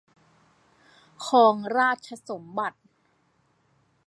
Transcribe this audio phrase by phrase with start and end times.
[1.25, 2.79] ครองราชสมบัติ